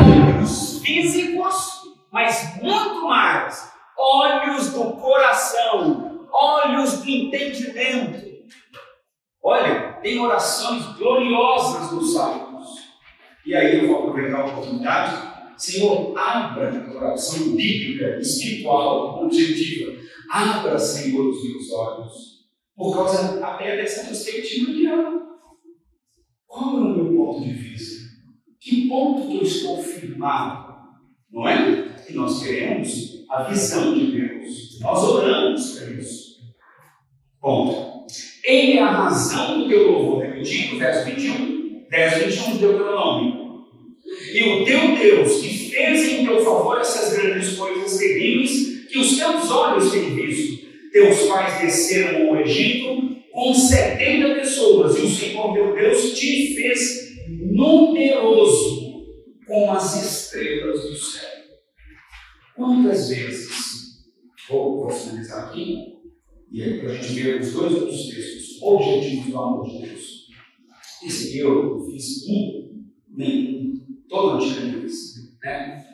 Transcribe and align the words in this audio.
olhos 0.00 0.80
físicos, 0.80 1.82
mas 2.12 2.60
muito 2.62 3.02
mais, 3.06 3.72
olhos 3.98 4.70
do 4.70 4.92
coração, 4.92 6.28
olhos 6.32 6.98
do 6.98 7.08
entendimento. 7.10 8.34
Olha, 9.42 9.98
tem 10.02 10.18
orações 10.18 10.84
gloriosas 10.96 11.90
dos 11.90 12.14
salmos. 12.14 12.66
E 13.44 13.54
aí 13.54 13.78
eu 13.78 13.88
vou 13.88 13.98
aproveitar 13.98 14.40
a 14.40 14.46
oportunidade. 14.46 15.34
Senhor, 15.56 16.18
abra 16.18 16.70
a 16.70 16.96
oração 16.96 17.54
bíblica, 17.54 18.18
espiritual, 18.18 19.22
objetiva. 19.22 19.92
Abra, 20.30 20.78
Senhor, 20.78 21.26
os 21.26 21.44
meus 21.44 21.70
olhos. 21.72 22.34
Por 22.74 22.94
causa 22.94 23.44
até 23.44 23.76
dessa 23.76 24.04
perspectiva 24.04 24.94
há. 24.94 25.24
Qual 26.46 26.76
é 26.76 26.80
o 26.80 26.84
meu 26.84 27.16
ponto 27.16 27.44
de 27.44 27.52
vista? 27.52 28.03
Que 28.64 28.88
ponto 28.88 29.28
que 29.28 29.36
eu 29.36 29.42
estou 29.42 29.82
firmado? 29.82 30.74
Não 31.30 31.46
é? 31.46 31.96
Que 32.06 32.14
nós 32.14 32.42
queremos 32.42 33.26
a 33.28 33.42
visão 33.42 33.92
de 33.92 34.06
Deus. 34.12 34.80
Nós 34.80 35.04
oramos 35.04 35.78
para 35.78 35.90
isso. 35.90 36.38
Ponto. 37.38 38.06
Ele 38.42 38.78
é 38.78 38.82
a 38.82 38.90
razão 38.90 39.58
do 39.58 39.68
teu 39.68 39.92
louvor 39.92 40.22
repetido, 40.22 40.78
verso 40.78 41.04
21, 41.04 41.84
10, 41.90 42.24
21 42.24 42.52
de 42.52 42.58
Deuteronômio. 42.58 43.64
E 44.32 44.42
o 44.42 44.64
teu 44.64 44.96
Deus, 44.96 45.42
que 45.42 45.70
fez 45.70 46.08
em 46.08 46.24
teu 46.24 46.42
favor 46.42 46.80
essas 46.80 47.18
grandes 47.18 47.56
coisas 47.58 47.98
terríveis, 47.98 48.86
que 48.88 48.98
os 48.98 49.18
teus 49.18 49.50
olhos 49.50 49.92
têm 49.92 50.14
visto. 50.14 50.64
Teus 50.90 51.22
pais 51.24 51.60
desceram 51.60 52.28
ao 52.28 52.40
Egito 52.40 53.14
com 53.30 53.52
70 53.52 54.36
pessoas, 54.36 54.96
e 54.96 55.02
o 55.02 55.08
Senhor 55.10 55.52
teu 55.52 55.74
Deus 55.74 56.18
te 56.18 56.54
fez 56.54 57.03
numeroso 57.52 58.84
como 59.46 59.72
as 59.72 60.02
estrelas 60.02 60.82
do 60.82 60.96
céu. 60.96 61.30
Quantas 62.56 63.08
vezes, 63.08 64.04
vou, 64.48 64.88
finalizar 64.88 65.48
aqui, 65.48 65.94
e 66.50 66.62
aí 66.62 66.80
para 66.80 66.92
a 66.92 66.94
gente 66.94 67.20
ver 67.20 67.40
os 67.40 67.52
dois 67.52 67.74
outros 67.74 68.08
textos, 68.08 68.62
objetivos 68.62 69.26
do 69.26 69.38
amor 69.38 69.68
de 69.68 69.86
Deus. 69.86 70.28
Esse 71.04 71.28
aqui 71.28 71.38
eu 71.38 71.84
fiz 71.90 72.26
um, 72.28 72.84
nem 73.08 73.74
toda 74.08 74.34
a 74.34 74.36
antiga 74.36 74.84
né? 75.44 75.84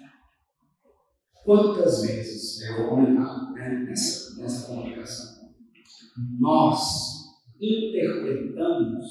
Quantas 1.45 2.03
vezes, 2.03 2.61
eu 2.69 2.77
vou 2.77 2.89
comentar 2.91 3.53
né, 3.53 3.87
nessa, 3.89 4.41
nessa 4.41 4.67
comunicação, 4.69 5.51
nós 6.39 7.25
interpretamos 7.59 9.05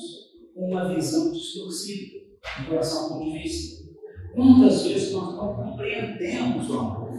uma 0.55 0.93
visão 0.93 1.31
distorcida 1.31 2.18
em 2.59 2.63
relação 2.69 3.03
ao 3.03 3.09
ponto 3.09 3.31
de 3.31 3.39
vista. 3.39 3.89
Quantas 4.33 4.83
vezes 4.83 5.11
nós 5.11 5.35
não 5.35 5.55
compreendemos 5.55 6.69
o 6.69 6.79
amor? 6.79 7.09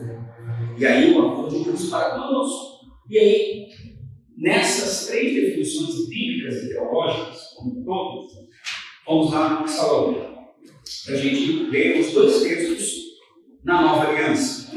E 0.79 0.87
aí 0.87 1.13
o 1.13 1.19
amor 1.19 1.51
de 1.51 1.65
Deus 1.65 1.91
para 1.91 2.11
conosco. 2.11 2.87
E 3.09 3.19
aí, 3.19 3.69
nessas 4.37 5.09
três 5.09 5.35
definições 5.35 6.09
bíblicas 6.09 6.63
e 6.63 6.69
teológicas, 6.71 7.55
como 7.57 7.85
todos, 7.85 8.33
vamos 9.07 9.33
lá 9.33 9.61
no 9.61 9.69
Salomão, 9.69 10.49
a 11.09 11.17
gente 11.17 11.65
ler 11.65 12.01
os 12.01 12.13
dois 12.13 12.43
textos 12.43 13.01
na 13.65 13.83
nova 13.83 14.09
aliança. 14.09 14.71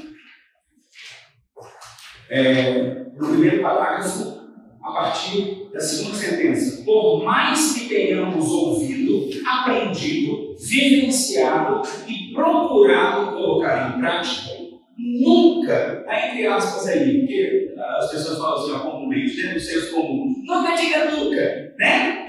É, 2.30 3.06
no 3.16 3.30
primeiro 3.30 3.62
parágrafo, 3.62 4.43
a 4.84 4.92
partir 4.92 5.70
da 5.74 5.80
segunda 5.80 6.16
sentença. 6.16 6.84
Por 6.84 7.24
mais 7.24 7.74
que 7.74 7.88
tenhamos 7.88 8.52
ouvido, 8.52 9.30
aprendido, 9.48 10.56
vivenciado 10.60 11.82
e 12.08 12.34
procurado 12.34 13.32
colocar 13.32 13.96
em 13.96 14.00
prática, 14.00 14.52
nunca, 14.98 16.06
entre 16.08 16.46
aspas 16.48 16.88
aí, 16.88 17.20
porque 17.20 17.74
as 17.98 18.12
pessoas 18.12 18.38
falam 18.38 18.56
assim, 18.56 18.72
ó, 18.74 18.80
comumente, 18.80 19.36
dentro 19.36 19.54
do 19.54 19.60
senso 19.60 19.96
comum, 19.96 20.34
nunca 20.44 20.76
diga 20.76 21.12
nunca, 21.12 21.74
né? 21.80 22.20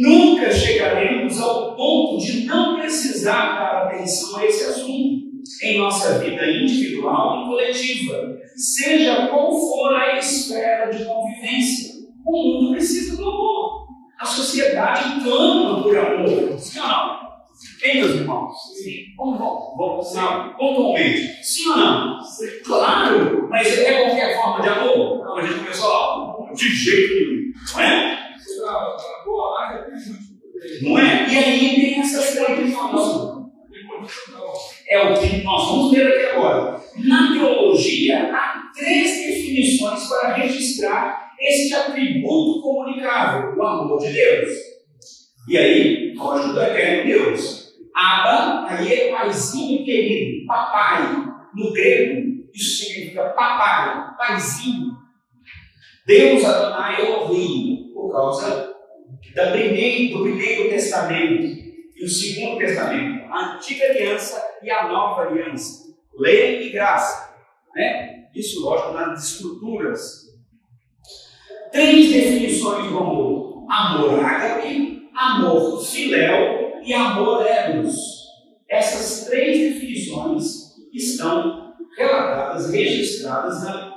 Nunca 0.00 0.50
chegaremos 0.50 1.40
ao 1.40 1.76
ponto 1.76 2.24
de 2.24 2.44
não 2.44 2.78
precisar 2.78 3.58
dar 3.58 3.86
atenção 3.86 4.38
a 4.38 4.44
esse 4.44 4.69
meus 18.10 18.20
irmãos? 18.20 18.52
Sim. 18.82 19.04
Vamos, 19.16 19.38
vamos, 19.38 19.76
vamos 19.76 20.14
não, 20.14 20.56
pontualmente. 20.56 21.44
Sim 21.44 21.70
ou 21.70 21.76
não? 21.76 22.20
Sim. 22.20 22.46
Claro, 22.64 23.48
mas 23.48 23.78
é 23.78 24.02
qualquer 24.02 24.36
forma 24.36 24.62
de 24.62 24.68
amor? 24.68 25.24
Não, 25.24 25.36
a 25.36 25.42
gente 25.42 25.60
começou 25.60 25.88
lá, 25.88 26.52
de 26.54 26.68
jeito 26.68 27.14
nenhum. 27.14 27.52
Não 27.72 27.80
é? 27.80 28.20
Não 30.82 30.98
é? 30.98 31.28
E 31.28 31.38
aí 31.38 31.80
tem 31.80 32.00
essas 32.00 32.34
três 32.34 32.74
é 34.88 34.98
o 34.98 35.14
que 35.14 35.44
nós 35.44 35.68
vamos 35.68 35.92
ver 35.92 36.06
aqui 36.08 36.26
agora. 36.36 36.80
Na 36.96 37.32
teologia, 37.32 38.30
há 38.34 38.70
três 38.76 39.26
definições 39.26 40.08
para 40.08 40.34
registrar 40.34 41.30
este 41.38 41.72
atributo 41.74 42.60
comunicável, 42.60 43.56
o 43.56 43.62
amor 43.62 44.00
de 44.00 44.12
Deus. 44.12 44.50
E 45.48 45.56
aí, 45.56 46.14
do 46.14 46.62
eterno 46.62 46.99
Deus. 46.99 46.99
Abba, 48.00 48.66
aí 48.66 48.94
é 48.94 49.10
paizinho 49.10 49.84
querido, 49.84 50.46
papai. 50.46 51.02
No 51.54 51.70
grego, 51.70 52.48
isso 52.54 52.84
significa 52.84 53.28
papai, 53.30 54.16
paizinho. 54.16 54.96
Deus 56.06 56.42
Adonai 56.42 57.04
Elohim, 57.04 57.90
por 57.92 58.10
causa 58.10 58.74
da 59.34 59.50
primeiro, 59.50 60.16
do 60.16 60.22
primeiro 60.22 60.70
testamento 60.70 61.44
e 61.94 62.02
o 62.02 62.08
segundo 62.08 62.56
testamento, 62.56 63.30
a 63.30 63.56
antiga 63.56 63.84
aliança 63.84 64.42
e 64.62 64.70
a 64.70 64.88
nova 64.88 65.22
aliança, 65.22 65.94
lei 66.18 66.68
e 66.68 66.70
graça. 66.70 67.34
Né? 67.74 68.28
Isso, 68.34 68.62
lógico, 68.62 68.92
nas 68.92 69.22
estruturas. 69.22 70.30
Três 71.70 72.10
definições 72.10 72.88
do 72.88 72.98
amor: 72.98 73.66
amor 73.70 74.24
ágape, 74.24 75.02
amor 75.14 75.84
filéu 75.84 76.59
e 76.84 76.94
amor 76.94 77.46
eros. 77.46 77.96
Essas 78.68 79.26
três 79.26 79.74
definições 79.74 80.44
estão 80.92 81.74
relatadas, 81.96 82.72
registradas 82.72 83.64
na 83.64 83.94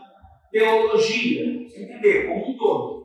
teologia, 0.51 1.45
entender, 1.45 2.27
como 2.27 2.51
um 2.51 2.57
todo. 2.57 3.03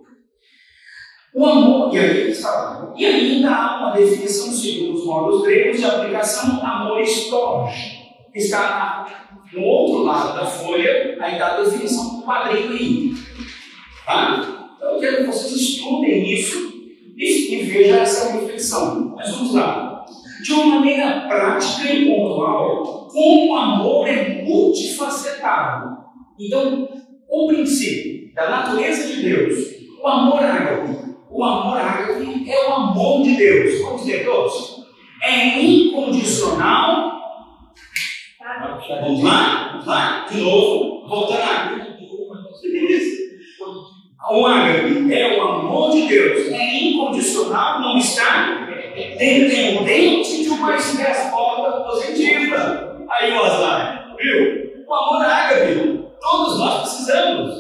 O 1.35 1.45
amor, 1.45 1.95
e 1.95 1.99
aí 1.99 2.17
eles 2.23 2.41
falaram, 2.41 2.95
e 2.97 3.05
ainda 3.05 3.55
há 3.55 3.79
uma 3.79 3.91
definição, 3.93 4.51
segundo 4.51 4.95
os 4.95 5.05
modos 5.05 5.43
gregos, 5.43 5.79
de 5.79 5.85
aplicação 5.85 6.65
amor 6.65 7.01
estorge, 7.01 7.99
que 8.33 8.39
está 8.39 9.35
no 9.53 9.63
outro 9.63 10.05
lado 10.05 10.39
da 10.39 10.47
folha, 10.47 11.17
aí 11.21 11.35
está 11.35 11.55
a 11.55 11.61
definição 11.61 12.17
do 12.17 12.23
quadrinho 12.23 12.73
aí. 12.73 13.15
Tá? 14.05 14.73
Então 14.77 14.95
eu 14.95 15.01
quero 15.01 15.17
que 15.19 15.27
vocês 15.27 15.53
estudem 15.53 16.33
isso 16.33 16.78
e, 17.19 17.65
vejam 17.65 17.99
essa 17.99 18.33
reflexão. 18.33 19.15
Mas 19.17 19.31
vamos 19.31 19.55
lá. 19.55 20.07
De 20.43 20.53
uma 20.53 20.77
maneira 20.77 21.27
prática 21.27 21.93
e 21.93 22.07
pontual, 22.07 23.09
como 23.09 23.53
o 23.53 23.57
amor 23.57 24.09
é 24.09 24.43
multifacetado. 24.45 25.99
Então, 26.39 26.89
o 27.29 27.49
princípio 27.49 28.33
da 28.35 28.49
natureza 28.49 29.09
de 29.09 29.23
Deus, 29.23 29.59
o 30.01 30.07
amor 30.07 30.41
ágape, 30.41 31.17
o 31.29 31.45
amor 31.45 31.77
ágape 31.77 32.49
é 32.49 32.69
o 32.69 32.73
amor 32.73 33.25
de 33.25 33.35
Deus. 33.37 33.83
Vamos 33.83 34.03
dizer 34.03 34.25
todos? 34.25 34.85
É 35.21 35.61
incondicional. 35.61 37.19
Vamos 39.03 39.25
lá? 39.25 39.71
Vamos 39.73 39.87
lá? 39.87 40.27
De 40.31 40.41
novo. 40.41 41.09
Voltando 41.09 41.43
aqui. 41.43 41.79
O 44.27 44.47
ágape 44.47 45.15
é 45.15 45.39
o 45.39 45.43
amor 45.43 45.93
de 45.93 46.09
Deus. 46.09 46.53
É 46.53 46.75
incondicional, 46.75 47.81
não 47.81 47.97
está 47.97 48.67
dependente 48.95 50.43
de 50.43 50.49
uma 50.49 50.73
resposta 50.73 51.81
positiva. 51.85 53.07
Aí, 53.09 53.33
Osmar, 53.33 54.17
viu? 54.19 54.85
O 54.87 54.95
amor 54.95 55.25
ágape, 55.25 56.05
todos 56.21 56.59
nós 56.59 56.81
precisamos. 56.81 57.55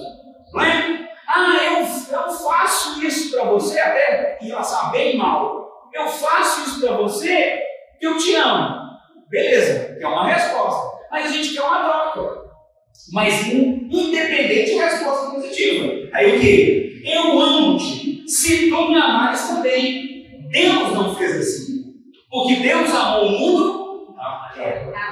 Não 0.52 0.60
é? 0.60 1.08
Ah, 1.28 1.56
eu, 1.62 1.78
eu 1.81 2.32
faço 2.32 3.02
isso 3.06 3.31
para 3.31 3.44
você, 3.44 3.78
até 3.78 4.38
em 4.43 4.49
relação 4.49 4.90
bem 4.90 5.16
mal. 5.16 5.88
Eu 5.94 6.08
faço 6.08 6.69
isso 6.69 6.81
para 6.81 6.96
você 6.96 7.62
que 8.00 8.06
eu 8.06 8.19
te 8.19 8.34
amo. 8.34 8.88
Beleza, 9.31 9.94
que 9.96 10.04
é 10.04 10.08
uma 10.08 10.26
resposta. 10.26 10.99
Mas 11.11 11.26
a 11.26 11.28
gente 11.28 11.54
quer 11.54 11.62
uma 11.62 11.82
troca. 12.12 12.49
Mas 13.12 13.46
independente 13.46 14.72
de 14.72 14.76
resposta 14.76 15.28
o 16.36 16.40
que? 16.40 17.02
Eu 17.04 17.40
amo-te. 17.40 18.28
Se 18.28 18.69
tu 18.69 18.88
me 18.88 18.96
amares 18.96 19.48
também. 19.48 20.08
Deus 20.50 20.94
não 20.94 21.14
fez 21.14 21.36
assim. 21.36 21.94
Porque 22.30 22.56
Deus 22.56 22.90
amou 22.94 23.26
o 23.26 23.38
mundo 23.38 24.16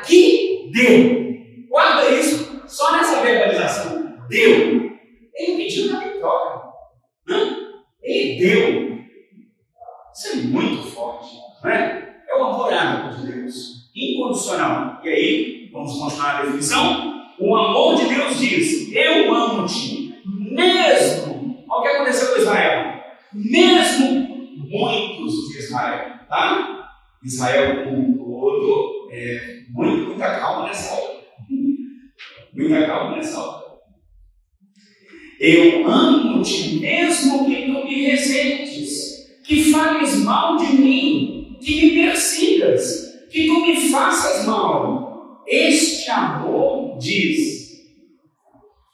Que 0.07 0.71
deu. 0.73 1.69
Guarda 1.69 2.11
isso 2.11 2.63
só 2.67 2.93
nessa 2.93 3.23
verbalização. 3.23 4.17
Deu. 4.29 4.91
Ele 5.35 5.57
pediu 5.57 5.93
nada 5.93 6.07
em 6.07 6.19
troca. 6.19 6.69
Ele 8.03 8.39
deu. 8.39 8.99
Isso 10.15 10.33
é 10.33 10.37
muito 10.37 10.83
forte. 10.91 11.37
Não 11.63 11.71
é? 11.71 12.17
é 12.29 12.37
o 12.37 12.45
amor 12.45 12.73
ágape 12.73 13.21
de 13.21 13.33
Deus. 13.33 13.91
Incondicional. 13.95 15.01
E 15.05 15.09
aí, 15.09 15.71
vamos 15.73 15.99
continuar 15.99 16.37
a 16.37 16.43
definição. 16.43 16.96
Israel 27.27 27.85
como 27.85 27.99
um 27.99 28.17
todo, 28.17 29.09
é, 29.11 29.63
muito, 29.71 30.07
muita 30.11 30.39
calma 30.39 30.69
nessa 30.69 30.95
hora. 30.95 31.17
Muita 32.55 32.87
calma 32.87 33.17
nessa 33.17 33.41
hora. 33.41 33.67
Eu 35.41 35.87
amo-te 35.87 36.79
mesmo 36.79 37.45
que 37.45 37.67
tu 37.67 37.85
me 37.85 38.07
resentes, 38.07 39.27
que 39.45 39.71
fales 39.73 40.23
mal 40.23 40.57
de 40.57 40.77
mim, 40.77 41.59
que 41.61 41.75
me 41.75 42.07
persigas, 42.07 43.27
que 43.31 43.47
tu 43.47 43.61
me 43.61 43.91
faças 43.91 44.47
mal. 44.47 45.45
Este 45.47 46.09
amor 46.11 46.97
diz. 46.99 47.67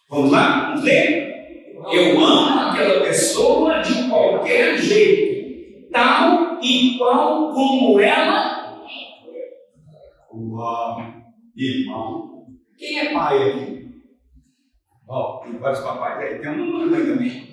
Vamos 0.09 0.33
lá? 0.33 0.71
Vamos 0.71 0.85
ler? 0.85 1.75
Eu 1.93 2.19
amo 2.19 2.61
aquela 2.61 3.05
pessoa 3.05 3.81
de 3.81 4.09
qualquer 4.09 4.79
jeito, 4.79 5.91
tal 5.91 6.52
qual 6.99 7.53
como 7.53 8.01
ela. 8.01 8.87
Uau, 10.33 11.01
irmão. 11.57 12.47
Quem 12.79 12.99
é 12.99 13.13
pai 13.13 13.51
aqui? 13.51 13.93
Ó, 15.09 15.41
oh, 15.41 15.45
tem 15.45 15.59
vários 15.59 15.81
papais 15.81 16.19
aí, 16.19 16.39
tem 16.39 16.51
uma 16.51 16.79
mamãe 16.79 17.07
também. 17.07 17.53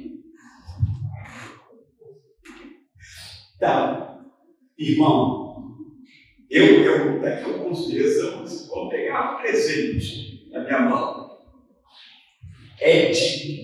Então, 3.55 4.25
irmão, 4.77 5.75
eu, 6.49 6.65
eu 6.83 7.21
daqui 7.21 7.43
a 7.43 7.53
alguns 7.53 7.87
dias 7.87 8.15
vou 8.67 8.89
pegar 8.89 9.35
um 9.35 9.41
presente 9.41 10.49
na 10.51 10.61
minha 10.61 10.79
mão. 10.81 11.37
É 12.79 13.11
de 13.11 13.59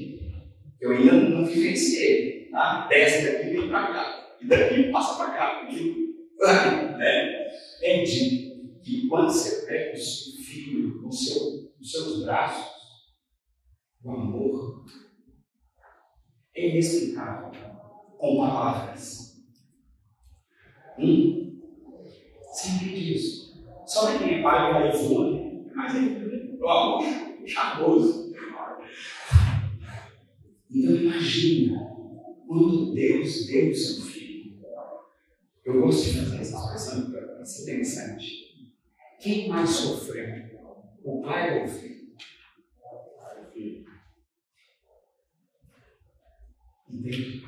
eu 0.81 0.91
ainda 0.91 1.13
não 1.13 1.45
vivenciei. 1.45 2.49
Tá? 2.51 2.87
Desce 2.87 3.25
daqui 3.25 3.47
e 3.47 3.57
vem 3.57 3.69
para 3.69 3.87
cá. 3.87 4.24
E 4.41 4.47
daqui 4.47 4.91
passa 4.91 5.17
para 5.17 5.33
cá. 5.35 5.63
Né? 6.97 7.47
É 7.81 8.03
dito 8.03 8.79
que 8.81 9.07
quando 9.07 9.29
você 9.31 9.65
pega 9.65 9.93
o 9.93 9.97
seu 9.97 10.43
filho 10.43 11.01
no 11.01 11.11
seu, 11.11 11.71
nos 11.79 11.91
seus 11.91 12.23
braços, 12.23 12.73
o 14.03 14.11
amor 14.11 14.85
é 16.55 16.69
inexplicável 16.69 17.51
com 18.17 18.37
palavras. 18.37 19.43
Hum? 20.97 21.59
Você 22.41 22.69
entende 22.69 23.13
isso? 23.15 23.65
Só 23.85 24.17
quem 24.17 24.39
é 24.39 24.41
pai 24.41 24.91
do 24.91 24.97
iPhone, 24.97 25.69
mas 25.75 25.95
é 25.95 25.99
o 26.59 26.69
amor 26.69 27.03
charmoso. 27.45 28.33
Então 30.69 30.95
imagina 30.95 31.79
quando 32.47 32.93
Deus 32.93 33.47
deu 33.47 33.71
o 33.71 33.75
seu 33.75 34.03
filho. 34.03 34.14
Eu 35.65 35.81
gosto 35.81 36.11
de 36.11 36.19
fazer 36.19 36.41
essa 36.41 36.57
expressão 36.57 37.11
para 37.11 37.43
ser 37.43 37.63
interessante. 37.63 38.75
Quem 39.19 39.49
mais 39.49 39.69
sofreu? 39.69 40.59
O 41.03 41.23
pai 41.23 41.59
ou 41.59 41.65
o 41.65 41.67
filho? 41.67 41.95
Entende? 46.87 47.47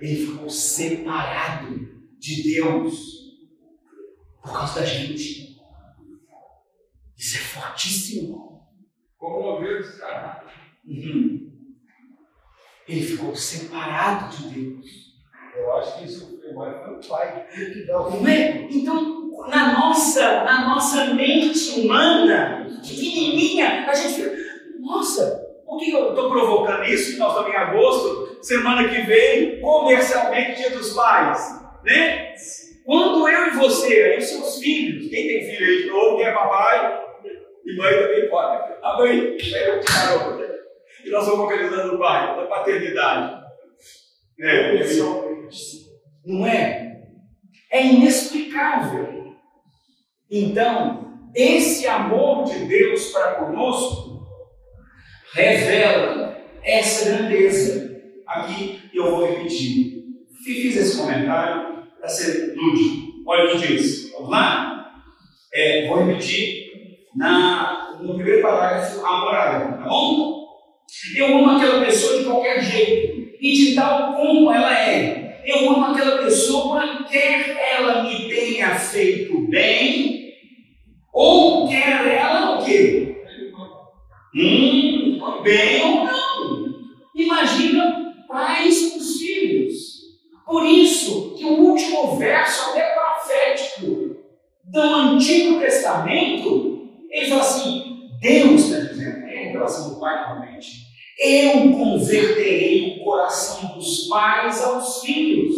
Ele 0.00 0.26
ficou 0.26 0.48
separado 0.48 1.74
de 2.18 2.42
Deus 2.54 3.16
por 4.40 4.52
causa 4.52 4.80
da 4.80 4.86
gente. 4.86 5.60
Isso 7.16 7.36
é 7.36 7.40
fortíssimo. 7.40 8.64
Como 9.16 9.40
ouvir 9.40 9.80
esse 9.80 9.98
cara? 9.98 10.46
Uhum. 10.84 11.52
Ele 12.86 13.02
ficou 13.02 13.34
separado 13.34 14.36
de 14.36 14.54
Deus. 14.54 15.05
Eu 15.56 15.76
acho 15.76 15.98
que 15.98 16.04
isso 16.04 16.38
foi 16.40 16.52
o 16.52 17.08
pai 17.08 17.46
que 17.50 17.84
dá 17.84 18.00
o 18.00 18.28
é? 18.28 18.66
Então, 18.70 19.30
na 19.48 19.72
nossa, 19.72 20.44
na 20.44 20.68
nossa 20.68 21.14
mente 21.14 21.80
humana, 21.80 22.66
pequenininha, 22.82 23.86
a 23.88 23.94
gente 23.94 24.14
fica, 24.14 24.36
nossa, 24.80 25.46
por 25.64 25.78
que 25.78 25.90
eu 25.90 26.10
estou 26.10 26.30
provocando 26.30 26.84
isso? 26.84 27.18
Nós 27.18 27.32
estamos 27.32 27.52
em 27.52 27.56
agosto, 27.56 28.38
semana 28.42 28.88
que 28.88 29.02
vem, 29.02 29.60
comercialmente, 29.60 30.56
dia 30.56 30.70
dos 30.70 30.92
pais, 30.92 31.60
né? 31.84 32.34
Quando 32.84 33.28
eu 33.28 33.48
e 33.48 33.50
você, 33.56 34.02
aí 34.02 34.18
os 34.18 34.28
seus 34.28 34.58
filhos, 34.58 35.08
quem 35.08 35.26
tem 35.26 35.44
filho 35.44 35.66
aí 35.66 35.82
de 35.82 35.88
novo, 35.88 36.16
quem 36.16 36.26
é 36.26 36.32
papai, 36.32 37.02
e 37.64 37.76
mãe 37.76 37.94
também 37.94 38.28
pode. 38.28 38.72
A 38.80 38.96
mãe, 38.96 39.36
caramba, 39.84 40.46
e 41.04 41.10
nós 41.10 41.26
vamos 41.26 41.40
organizando 41.40 41.96
o 41.96 41.98
pai, 41.98 42.36
da 42.36 42.46
paternidade. 42.46 43.44
É, 44.38 44.76
não 46.24 46.46
é? 46.46 47.02
É 47.70 47.86
inexplicável. 47.86 49.34
Então, 50.30 51.20
esse 51.34 51.86
amor 51.86 52.44
de 52.44 52.64
Deus 52.64 53.12
para 53.12 53.34
conosco 53.34 54.26
revela 55.32 56.36
essa 56.62 57.10
grandeza. 57.10 57.94
Aqui 58.26 58.80
eu 58.94 59.10
vou 59.10 59.26
repetir. 59.26 60.04
Fiz 60.44 60.76
esse 60.76 60.96
comentário 60.96 61.84
para 61.98 62.08
ser 62.08 62.54
lúdico. 62.56 63.22
Olha 63.26 63.54
o 63.54 63.60
que 63.60 63.66
diz. 63.66 64.10
Vamos 64.12 64.30
lá? 64.30 65.02
É, 65.52 65.88
vou 65.88 66.04
repetir 66.04 66.66
na, 67.14 67.98
no 68.00 68.14
primeiro 68.14 68.42
parágrafo 68.42 69.04
a 69.04 69.20
morada, 69.20 69.78
tá 69.78 69.88
bom? 69.88 70.46
Eu 71.16 71.38
amo 71.38 71.50
aquela 71.50 71.84
pessoa 71.84 72.18
de 72.18 72.24
qualquer 72.24 72.62
jeito 72.62 73.36
e 73.40 73.52
de 73.52 73.74
tal 73.74 74.14
como 74.14 74.52
ela 74.52 74.78
é. 74.78 75.25
Eu 75.46 75.70
amo 75.70 75.86
aquela 75.86 76.24
pessoa, 76.24 77.04
quer 77.08 77.56
ela 77.56 78.02
me 78.02 78.28
tenha 78.28 78.74
feito 78.74 79.46
bem, 79.46 80.34
ou 81.12 81.68
quer 81.68 82.04
ela 82.04 82.58
o 82.58 82.64
quê? 82.64 83.16
Hum, 84.34 85.20
bem 85.44 85.82
ou 85.82 86.04
não. 86.04 86.74
Imagina 87.14 88.12
pais 88.26 88.90
com 88.90 88.98
os 88.98 89.18
filhos. 89.18 89.76
Por 90.44 90.66
isso 90.66 91.36
que 91.38 91.44
o 91.44 91.60
último 91.60 92.16
verso 92.16 92.70
até 92.70 92.92
profético 92.92 94.16
do 94.64 94.80
Antigo 94.80 95.60
Testamento, 95.60 96.88
ele 97.08 97.26
fala 97.28 97.40
assim, 97.42 98.10
Deus 98.20 98.62
está 98.62 98.80
dizendo, 98.80 99.26
é 99.28 99.48
em 99.48 99.52
relação 99.52 99.94
ao 99.94 100.00
pai 100.00 100.24
realmente. 100.24 100.86
Eu 101.18 101.72
converterei 101.72 102.98
o 102.98 103.04
coração 103.04 103.74
dos 103.74 104.06
pais 104.06 104.62
aos 104.62 105.00
filhos 105.00 105.54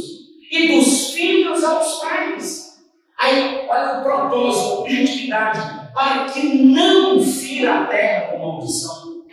e 0.51 0.69
dos 0.69 1.11
filhos 1.11 1.65
aos 1.65 2.01
pais. 2.01 2.79
Aí, 3.19 3.67
olha 3.69 3.99
o 3.99 4.03
propósito, 4.05 4.69
a 4.69 4.79
objetividade, 4.81 5.93
para 5.93 6.27
que 6.27 6.41
não 6.63 7.21
fira 7.21 7.81
a 7.81 7.87
terra 7.87 8.33
com 8.33 8.39
maldição. 8.39 9.25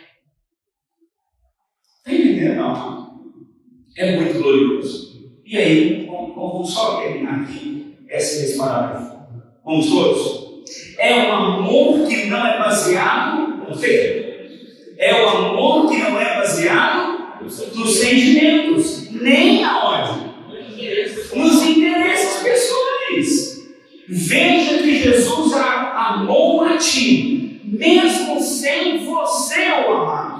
Não. 2.40 3.20
É 3.96 4.16
muito 4.16 4.42
glorioso. 4.42 5.30
E 5.44 5.56
aí, 5.56 6.06
vamos 6.06 6.72
só 6.72 7.00
terminar 7.00 7.42
aqui 7.42 7.94
esse 8.08 8.58
parágrafo. 8.58 9.16
Vamos 9.64 9.88
todos? 9.88 10.46
É 10.98 11.14
um 11.14 11.32
amor 11.32 12.06
que 12.06 12.26
não 12.26 12.46
é 12.46 12.58
baseado, 12.58 13.64
ou 13.68 13.74
seja, 13.74 14.26
é 14.98 15.24
o 15.24 15.28
amor 15.28 15.88
que 15.88 15.98
não 15.98 16.20
é 16.20 16.36
baseado 16.36 17.42
nos 17.74 17.98
sentimentos, 17.98 19.10
nem 19.12 19.64
aonde? 19.64 20.26
Nos 21.34 21.62
interesses 21.66 22.42
pessoais. 22.42 23.66
Veja 24.08 24.78
que 24.78 25.02
Jesus 25.02 25.52
amou 25.52 26.62
a 26.62 26.76
ti, 26.76 27.60
mesmo 27.64 28.40
sem 28.40 29.04
você 29.04 29.70
o 29.86 29.92
amar. 29.92 30.36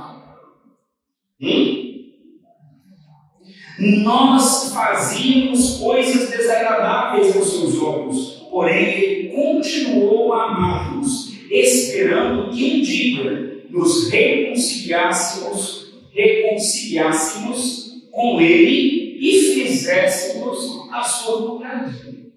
Hum? 1.40 1.86
Nós 3.78 4.72
fazíamos 4.72 5.78
coisas 5.78 6.30
desagradáveis 6.30 7.36
aos 7.36 7.50
seus 7.50 7.82
olhos, 7.82 8.46
porém 8.50 8.84
ele 8.84 9.28
continuou 9.28 10.32
a 10.32 10.46
amar-nos, 10.46 11.34
esperando 11.50 12.50
que 12.50 12.64
um 12.64 12.80
dia 12.80 13.66
nos 13.68 14.08
reconciliássemos, 14.08 15.92
reconciliássemos 16.10 17.86
com 18.10 18.40
Ele 18.40 19.18
e 19.20 19.54
fizéssemos 19.54 20.88
a 20.90 21.02
sua 21.02 21.42
vontade. 21.42 22.32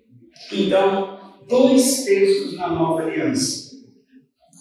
Então, 0.51 1.19
dois 1.47 2.03
textos 2.03 2.57
na 2.57 2.67
nova 2.67 3.03
aliança. 3.03 3.69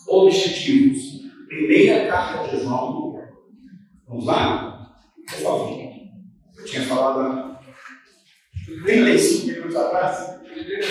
Objetivos. 0.06 1.18
Primeira 1.48 2.06
carta 2.06 2.56
de 2.56 2.62
João. 2.62 3.18
Vamos 4.06 4.26
lá? 4.26 4.92
Por 5.26 5.38
favor. 5.42 5.87
Tinha 6.70 6.82
falado 6.82 7.58
35 8.84 9.46
minutos 9.46 9.76
atrás 9.76 10.40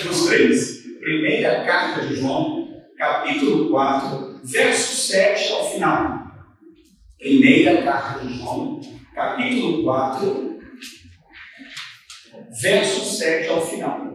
dos 0.04 0.26
três. 0.26 0.78
Primeira 1.00 1.64
carta 1.64 2.06
de 2.06 2.16
João, 2.16 2.68
capítulo 2.96 3.70
4, 3.70 4.40
verso 4.42 5.08
7 5.08 5.52
ao 5.52 5.70
final. 5.70 6.18
Primeira 7.16 7.82
carta 7.82 8.26
de 8.26 8.38
João, 8.38 8.80
capítulo 9.14 9.84
4, 9.84 10.58
verso 12.60 13.16
7 13.16 13.48
ao 13.48 13.64
final. 13.64 14.08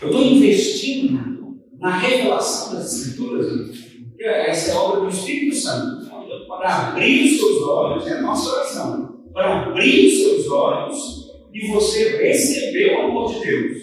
Eu 0.00 0.08
estou 0.10 0.22
investindo 0.22 1.58
na 1.80 1.98
revelação 1.98 2.74
das 2.74 2.94
Escrituras, 2.94 3.76
essa 4.20 4.70
é 4.70 4.74
a 4.74 4.80
obra 4.80 5.00
do 5.00 5.08
Espírito 5.08 5.56
Santo, 5.56 6.08
para 6.46 6.90
abrir 6.90 7.24
os 7.24 7.38
seus 7.38 7.62
olhos, 7.62 8.06
é 8.06 8.18
a 8.18 8.22
nossa 8.22 8.50
oração, 8.50 9.17
para 9.38 9.68
abrir 9.68 10.10
seus 10.10 10.50
olhos 10.50 11.30
e 11.54 11.68
você 11.68 12.16
receber 12.16 12.96
o 12.96 13.02
amor 13.02 13.32
de 13.32 13.40
Deus, 13.40 13.82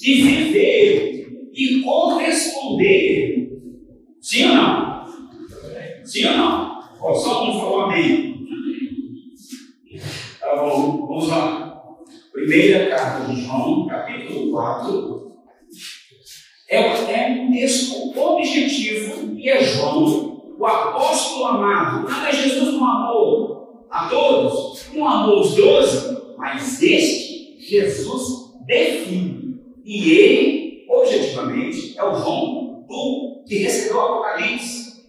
e 0.00 0.22
viver 0.22 1.50
e 1.52 1.80
corresponder. 1.80 3.50
Sim 4.20 4.44
ou 4.44 4.54
não? 4.54 5.04
Sim 6.04 6.26
ou 6.28 6.36
não? 6.36 6.82
Ó, 7.00 7.14
só 7.14 7.50
um 7.50 7.58
falou 7.58 7.80
amém. 7.80 8.46
Tá 10.38 10.54
bom, 10.54 11.06
vamos 11.08 11.28
lá. 11.28 11.82
Primeira 12.32 12.86
carta 12.86 13.26
de 13.26 13.40
João, 13.42 13.88
capítulo 13.88 14.52
4. 14.52 15.32
É, 16.68 16.78
é 16.78 17.42
um 17.42 17.50
texto 17.50 18.16
objetivo 18.16 19.36
e 19.36 19.48
é 19.48 19.64
João, 19.64 20.54
o 20.56 20.64
apóstolo 20.64 21.46
amado. 21.46 22.08
Não 22.08 22.24
é 22.24 22.32
Jesus 22.32 22.74
um 22.74 22.84
amor 22.84 23.62
a 23.92 24.08
todos, 24.08 24.86
um 24.94 25.06
amor 25.06 25.38
aos 25.38 25.54
doze, 25.54 26.18
mas 26.38 26.82
este 26.82 27.58
Jesus 27.72 28.54
define. 28.66 29.60
E 29.84 30.12
ele, 30.12 30.86
objetivamente, 30.88 31.98
é 31.98 32.04
o 32.04 32.14
João 32.14 32.84
do, 32.86 33.44
que 33.46 33.58
recebeu 33.58 33.96
o 33.96 34.00
Apocalipse. 34.00 35.02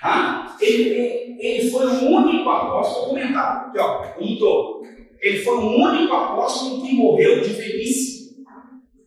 Tá? 0.00 0.56
Ele, 0.60 1.36
ele 1.38 1.70
foi 1.70 1.86
o 1.86 2.10
único 2.10 2.48
apóstolo, 2.48 3.06
vou 3.06 3.14
comentar, 3.14 3.68
aqui, 3.68 3.78
ó, 3.78 4.02
um 4.18 4.82
Ele 5.20 5.38
foi 5.38 5.56
o 5.56 5.76
único 5.76 6.14
apóstolo 6.14 6.82
que 6.82 6.94
morreu 6.94 7.40
de 7.40 7.50
velhice. 7.50 8.20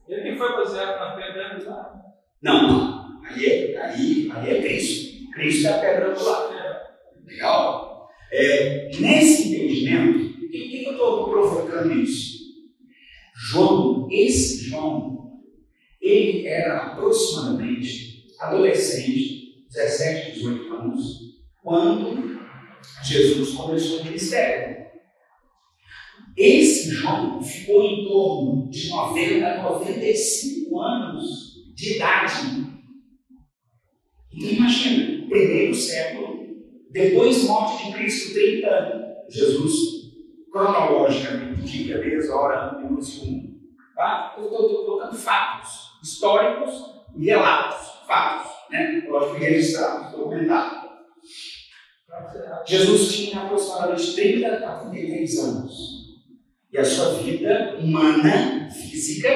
Ele 0.07 0.31
que 0.31 0.37
foi 0.37 0.51
baseado 0.53 0.99
na 0.99 1.15
pedra 1.15 1.55
angular? 1.55 2.03
Não, 2.41 3.21
aí 3.25 3.45
é, 3.45 3.81
aí, 3.81 4.31
aí 4.33 4.57
é 4.57 4.61
Cristo. 4.61 5.31
Cristo 5.33 5.67
é 5.67 5.69
a 5.71 5.79
pedra 5.79 6.11
angular. 6.11 6.49
Legal? 7.25 8.09
É, 8.31 8.89
nesse 8.99 9.55
entendimento, 9.55 10.33
por 10.39 10.49
que, 10.49 10.67
que 10.69 10.85
eu 10.85 10.91
estou 10.91 11.29
provocando 11.29 11.93
isso? 11.93 12.32
João, 13.45 14.07
esse 14.09 14.69
João, 14.69 15.41
ele 16.01 16.47
era 16.47 16.77
aproximadamente 16.77 18.25
adolescente, 18.39 19.65
17, 19.69 20.39
18 20.39 20.73
anos, 20.73 21.03
quando 21.61 22.39
Jesus 23.03 23.53
começou 23.53 23.99
o 23.99 24.05
ministério. 24.05 24.85
Esse 26.37 26.91
João 26.91 27.43
ficou 27.43 27.83
em 27.83 28.07
torno 28.07 28.69
de 28.69 28.89
90 28.89 29.45
a 29.45 29.63
95 29.63 30.79
anos 30.79 31.53
de 31.75 31.95
idade. 31.97 32.65
Então 34.33 34.49
imagina, 34.49 35.27
primeiro 35.27 35.75
século, 35.75 36.47
depois 36.91 37.43
morte 37.43 37.87
de 37.87 37.93
Cristo, 37.93 38.33
30 38.33 38.67
anos, 38.67 39.35
Jesus 39.35 40.02
cronologicamente, 40.53 41.63
dia, 41.63 41.97
mês, 41.97 42.29
hora, 42.29 42.77
minuto, 42.77 43.03
segundo. 43.03 43.53
Tá? 43.95 44.35
Eu 44.37 44.43
estou 44.45 44.85
colocando 44.85 45.15
fatos 45.15 45.99
históricos 46.03 46.71
e 47.17 47.25
relatos, 47.25 47.87
fatos, 48.07 48.51
né? 48.69 49.03
lógico, 49.09 49.39
registrados, 49.39 50.11
documentados. 50.11 50.83
Jesus 52.67 53.11
tinha 53.11 53.41
aproximadamente 53.41 54.13
30 54.13 54.47
a 54.47 54.79
33 54.79 55.39
anos. 55.39 55.93
E 56.71 56.77
a 56.77 56.85
sua 56.85 57.13
vida 57.15 57.77
humana, 57.79 58.69
física, 58.69 59.29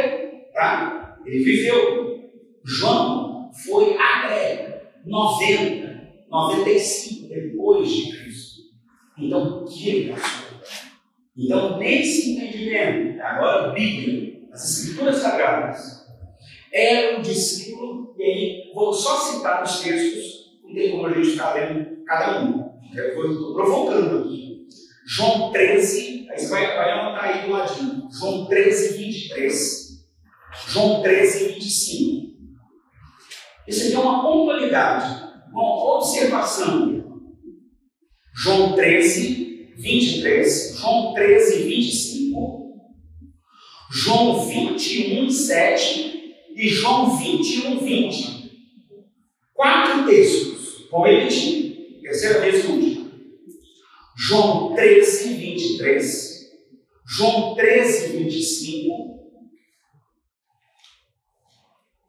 tá? 0.54 1.18
ele 1.26 1.44
viveu. 1.44 2.32
João 2.64 3.52
foi 3.66 3.98
até 3.98 4.92
90, 5.06 6.26
95 6.30 7.30
depois 7.30 7.90
de 7.90 8.18
Cristo. 8.18 8.62
Então, 9.18 9.64
o 9.64 9.66
que 9.66 9.90
ele 9.90 10.12
passou? 10.12 10.48
Então, 11.38 11.78
nesse 11.78 12.32
entendimento, 12.32 13.22
agora 13.22 13.72
Bíblia, 13.72 14.42
as 14.52 14.80
Escrituras 14.80 15.18
Sagradas, 15.18 16.08
era 16.74 17.20
um 17.20 17.22
discípulo, 17.22 18.16
e 18.18 18.24
aí 18.24 18.72
vou 18.74 18.92
só 18.92 19.18
citar 19.18 19.64
os 19.64 19.82
textos, 19.82 20.58
não 20.64 20.74
tem 20.74 20.92
como 20.92 21.06
a 21.06 21.14
gente 21.14 21.32
ficar 21.32 21.54
lendo 21.54 22.04
cada 22.06 22.42
um. 22.42 22.72
Estou 22.92 23.54
provocando 23.54 24.24
aqui. 24.24 24.68
João 25.06 25.52
13, 25.52 26.28
aí 26.30 26.38
você 26.40 26.50
vai, 26.50 26.76
vai 26.76 26.92
anotar 26.92 27.24
aí 27.24 27.46
do 27.46 27.52
ladinho. 27.52 28.10
João 28.12 28.46
13, 28.48 28.98
23. 28.98 29.88
João 30.68 31.02
13, 31.02 31.54
25. 31.54 32.28
Isso 33.68 33.88
aqui 33.88 33.96
é 33.96 34.00
uma 34.00 34.22
pontualidade, 34.22 35.24
uma 35.52 35.96
observação. 35.96 37.22
João 38.36 38.74
13, 38.74 39.47
23, 39.78 40.76
João 40.80 41.14
13, 41.14 41.64
25, 41.64 42.78
João 43.92 44.48
21, 44.48 45.30
7 45.30 46.36
e 46.56 46.68
João 46.68 47.16
21, 47.16 47.80
20. 47.80 48.52
Quatro 49.54 50.08
textos. 50.08 50.88
Vou 50.90 51.06
repetir. 51.06 52.00
Terceira 52.02 52.42
vez 52.42 52.64
e 52.64 52.68
última. 52.68 53.12
João 54.18 54.74
13, 54.74 55.34
23, 55.36 56.52
João 57.08 57.56
13, 57.56 58.18
25, 58.18 59.18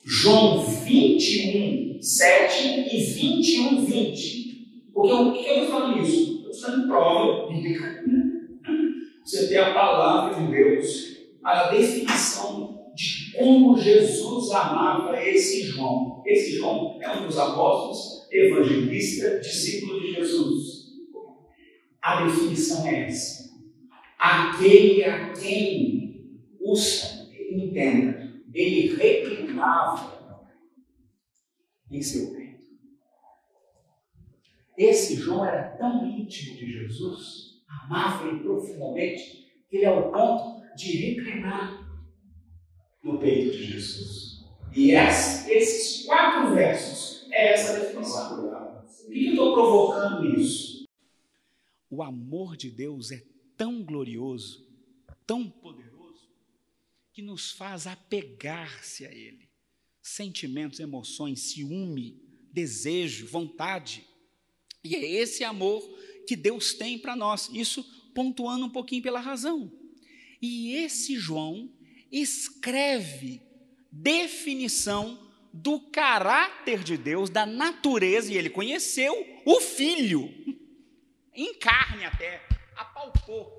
João 0.04 0.64
21, 0.64 2.00
7 2.00 2.96
e 2.96 3.04
21, 3.04 3.84
20. 3.84 4.90
Porque 4.94 5.12
o 5.12 5.32
que 5.32 5.46
eu 5.46 5.64
estou 5.64 5.66
falando 5.68 6.02
isso? 6.02 6.37
Você 6.48 6.70
não 6.70 6.88
prova 6.88 7.46
bíblica. 7.52 8.04
Você 9.22 9.48
tem 9.48 9.58
a 9.58 9.74
palavra 9.74 10.40
de 10.40 10.50
Deus, 10.50 11.18
a 11.44 11.68
definição 11.68 12.92
de 12.94 13.32
como 13.36 13.78
Jesus 13.78 14.50
amava 14.52 15.22
esse 15.22 15.64
João. 15.64 16.22
Esse 16.26 16.56
João 16.56 16.98
é 17.02 17.10
um 17.10 17.26
dos 17.26 17.38
apóstolos, 17.38 18.26
evangelista, 18.32 19.38
discípulo 19.40 20.00
de 20.00 20.14
Jesus. 20.14 20.88
A 22.00 22.24
definição 22.24 22.86
é 22.86 23.04
essa. 23.04 23.50
Aquele 24.18 25.04
a 25.04 25.32
quem 25.34 26.40
os 26.60 27.28
entenda, 27.50 28.32
ele 28.54 28.96
reclinava 28.96 30.42
em 31.90 32.00
seu. 32.00 32.37
Esse 34.78 35.16
João 35.16 35.44
era 35.44 35.76
tão 35.76 36.06
íntimo 36.06 36.56
de 36.56 36.72
Jesus, 36.72 37.60
amava 37.68 38.28
ele 38.28 38.38
profundamente, 38.38 39.44
que 39.68 39.76
ele 39.76 39.84
é 39.84 39.90
o 39.90 40.12
ponto 40.12 40.62
de 40.76 40.96
reclinar 40.96 41.84
no 43.02 43.18
peito 43.18 43.56
de 43.56 43.64
Jesus. 43.64 44.44
E 44.72 44.92
esses 44.92 46.06
quatro 46.06 46.54
versos 46.54 47.28
é 47.32 47.54
essa 47.54 47.80
definição. 47.80 48.36
Por 48.36 49.12
que 49.12 49.26
eu 49.26 49.30
estou 49.30 49.54
provocando 49.54 50.38
isso? 50.38 50.84
O 51.90 52.00
amor 52.00 52.56
de 52.56 52.70
Deus 52.70 53.10
é 53.10 53.20
tão 53.56 53.82
glorioso, 53.82 54.64
tão 55.26 55.50
poderoso, 55.50 56.30
que 57.12 57.20
nos 57.20 57.50
faz 57.50 57.86
apegar-se 57.88 59.04
a 59.04 59.12
Ele. 59.12 59.48
Sentimentos, 60.00 60.78
emoções, 60.78 61.40
ciúme, 61.50 62.22
desejo, 62.52 63.26
vontade. 63.26 64.06
E 64.84 64.94
é 64.94 65.04
esse 65.04 65.44
amor 65.44 65.82
que 66.26 66.36
Deus 66.36 66.74
tem 66.74 66.98
para 66.98 67.16
nós. 67.16 67.48
Isso 67.52 67.82
pontuando 68.14 68.66
um 68.66 68.70
pouquinho 68.70 69.02
pela 69.02 69.20
razão. 69.20 69.72
E 70.40 70.74
esse 70.74 71.16
João 71.16 71.72
escreve 72.10 73.42
definição 73.90 75.26
do 75.52 75.80
caráter 75.90 76.84
de 76.84 76.96
Deus, 76.96 77.30
da 77.30 77.44
natureza, 77.44 78.32
e 78.32 78.36
ele 78.36 78.50
conheceu 78.50 79.14
o 79.44 79.60
Filho, 79.60 80.28
em 81.34 81.54
carne 81.54 82.04
até, 82.04 82.46
apalpou 82.76 83.58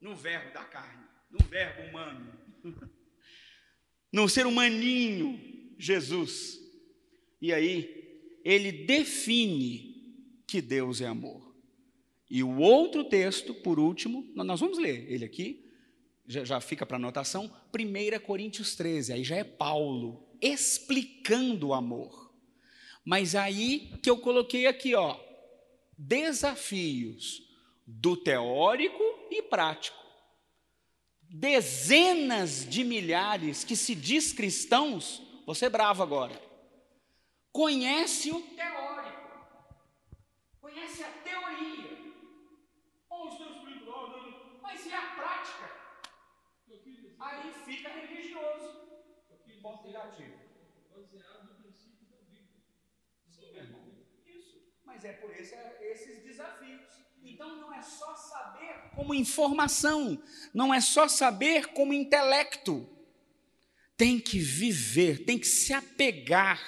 no 0.00 0.14
verbo 0.14 0.52
da 0.52 0.64
carne, 0.64 1.04
no 1.30 1.44
verbo 1.46 1.88
humano. 1.88 2.32
no 4.12 4.28
ser 4.28 4.46
humaninho 4.46 5.74
Jesus. 5.78 6.58
E 7.40 7.52
aí, 7.52 8.38
ele 8.44 8.70
define 8.72 9.89
que 10.50 10.60
Deus 10.60 11.00
é 11.00 11.06
amor. 11.06 11.54
E 12.28 12.42
o 12.42 12.58
outro 12.58 13.04
texto, 13.04 13.54
por 13.54 13.78
último, 13.78 14.30
nós 14.34 14.60
vamos 14.60 14.78
ler 14.78 15.10
ele 15.10 15.24
aqui, 15.24 15.64
já, 16.26 16.44
já 16.44 16.60
fica 16.60 16.86
para 16.86 16.96
anotação, 16.96 17.50
1 17.74 18.20
Coríntios 18.20 18.76
13, 18.76 19.12
aí 19.12 19.24
já 19.24 19.36
é 19.36 19.44
Paulo 19.44 20.28
explicando 20.40 21.68
o 21.68 21.74
amor. 21.74 22.32
Mas 23.04 23.34
aí 23.34 23.92
que 24.02 24.08
eu 24.08 24.18
coloquei 24.18 24.66
aqui, 24.66 24.94
ó, 24.94 25.18
desafios 25.96 27.42
do 27.86 28.16
teórico 28.16 29.02
e 29.30 29.42
prático. 29.42 29.98
Dezenas 31.22 32.68
de 32.68 32.84
milhares 32.84 33.64
que 33.64 33.76
se 33.76 33.94
diz 33.94 34.32
cristãos, 34.32 35.22
você 35.46 35.66
é 35.66 35.70
bravo 35.70 36.02
agora, 36.02 36.40
conhece 37.52 38.30
o 38.30 38.40
teórico, 38.40 39.20
conhece 40.60 41.02
a 41.02 41.10
teoria. 41.10 41.90
Oh, 43.08 43.28
os 43.28 43.36
teus 43.36 43.60
mas 44.62 44.86
e 44.86 44.92
a 44.92 45.00
prática? 45.00 45.80
Aí 47.20 47.52
fica 47.66 47.88
religioso. 47.90 48.80
Ponto 49.62 49.86
negativo. 49.86 50.40
Isso. 54.26 54.62
Mas 54.84 55.04
é 55.04 55.12
por 55.12 55.30
esse, 55.30 55.54
esses 55.82 56.22
desafios. 56.24 56.80
Então 57.22 57.56
não 57.56 57.74
é 57.74 57.82
só 57.82 58.14
saber 58.16 58.90
como 58.94 59.14
informação, 59.14 60.22
não 60.54 60.72
é 60.72 60.80
só 60.80 61.06
saber 61.08 61.68
como 61.68 61.92
intelecto. 61.92 62.88
Tem 63.96 64.18
que 64.18 64.38
viver, 64.38 65.24
tem 65.24 65.38
que 65.38 65.46
se 65.46 65.74
apegar. 65.74 66.58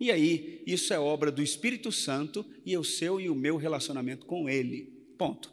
E 0.00 0.10
aí, 0.10 0.62
isso 0.66 0.92
é 0.94 0.98
obra 0.98 1.30
do 1.30 1.42
Espírito 1.42 1.92
Santo 1.92 2.44
e 2.64 2.76
o 2.76 2.82
seu 2.82 3.20
e 3.20 3.28
o 3.28 3.34
meu 3.34 3.56
relacionamento 3.56 4.24
com 4.24 4.48
Ele. 4.48 4.84
Ponto. 5.18 5.52